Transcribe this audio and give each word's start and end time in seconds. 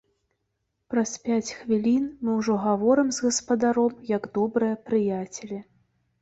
Праз 0.93 1.11
пяць 1.27 1.55
хвілін 1.57 2.07
мы 2.23 2.37
ўжо 2.39 2.55
гаворым 2.63 3.07
з 3.19 3.27
гаспадаром, 3.27 3.93
як 4.15 4.23
добрыя 4.39 4.81
прыяцелі. 4.89 5.61